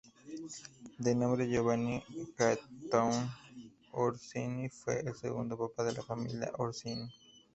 [1.03, 2.03] De nombre Giovanni
[2.35, 3.31] Gaetano
[3.93, 7.13] Orsini, fue el segundo papa de la familia Orsini.